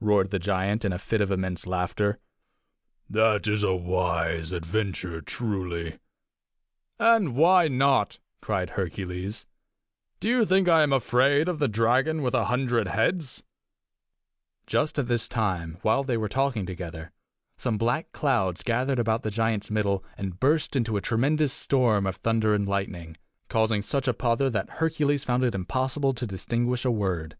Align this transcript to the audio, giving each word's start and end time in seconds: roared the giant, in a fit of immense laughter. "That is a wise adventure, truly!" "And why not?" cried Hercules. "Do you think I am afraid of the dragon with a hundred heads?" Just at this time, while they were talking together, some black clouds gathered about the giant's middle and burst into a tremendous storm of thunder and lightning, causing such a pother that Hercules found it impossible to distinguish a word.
roared 0.00 0.32
the 0.32 0.40
giant, 0.40 0.84
in 0.84 0.92
a 0.92 0.98
fit 0.98 1.20
of 1.20 1.30
immense 1.30 1.68
laughter. 1.68 2.18
"That 3.08 3.46
is 3.46 3.62
a 3.62 3.72
wise 3.76 4.50
adventure, 4.50 5.20
truly!" 5.20 6.00
"And 6.98 7.36
why 7.36 7.68
not?" 7.68 8.18
cried 8.40 8.70
Hercules. 8.70 9.46
"Do 10.18 10.28
you 10.28 10.44
think 10.44 10.66
I 10.68 10.82
am 10.82 10.92
afraid 10.92 11.48
of 11.48 11.60
the 11.60 11.68
dragon 11.68 12.22
with 12.22 12.34
a 12.34 12.46
hundred 12.46 12.88
heads?" 12.88 13.44
Just 14.66 14.98
at 14.98 15.06
this 15.06 15.28
time, 15.28 15.78
while 15.82 16.02
they 16.02 16.16
were 16.16 16.28
talking 16.28 16.66
together, 16.66 17.12
some 17.56 17.78
black 17.78 18.10
clouds 18.10 18.64
gathered 18.64 18.98
about 18.98 19.22
the 19.22 19.30
giant's 19.30 19.70
middle 19.70 20.02
and 20.18 20.40
burst 20.40 20.74
into 20.74 20.96
a 20.96 21.00
tremendous 21.00 21.52
storm 21.52 22.04
of 22.04 22.16
thunder 22.16 22.52
and 22.52 22.66
lightning, 22.66 23.16
causing 23.48 23.80
such 23.80 24.08
a 24.08 24.12
pother 24.12 24.50
that 24.50 24.68
Hercules 24.80 25.22
found 25.22 25.44
it 25.44 25.54
impossible 25.54 26.14
to 26.14 26.26
distinguish 26.26 26.84
a 26.84 26.90
word. 26.90 27.36